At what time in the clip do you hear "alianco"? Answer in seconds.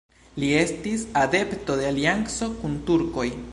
1.93-2.51